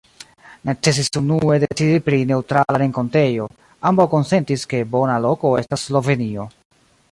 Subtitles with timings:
[0.69, 3.47] Necesis unue decidi pri neŭtrala renkontejo:
[3.91, 6.51] ambaŭ konsentis, ke bona loko estas Slovenio.